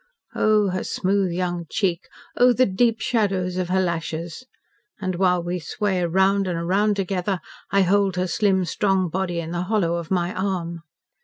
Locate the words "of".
3.57-3.69, 9.97-10.09